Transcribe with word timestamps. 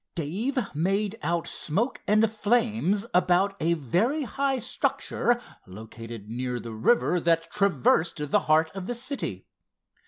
Dave 0.15 0.57
made 0.73 1.15
out 1.21 1.45
smoke 1.45 2.01
and 2.07 2.27
flames 2.27 3.05
about 3.13 3.55
a 3.59 3.75
very 3.75 4.23
high 4.23 4.57
structure 4.57 5.39
located 5.67 6.27
near 6.27 6.59
the 6.59 6.73
river 6.73 7.19
that 7.19 7.51
traversed 7.51 8.31
the 8.31 8.39
heart 8.49 8.71
of 8.75 8.87
the 8.87 8.95
city. 8.95 9.45